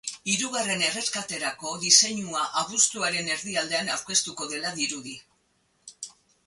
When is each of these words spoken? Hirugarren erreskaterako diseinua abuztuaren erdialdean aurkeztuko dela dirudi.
Hirugarren 0.31 0.79
erreskaterako 0.85 1.73
diseinua 1.83 2.47
abuztuaren 2.63 3.31
erdialdean 3.37 3.93
aurkeztuko 3.99 4.53
dela 4.57 4.75
dirudi. 4.81 5.17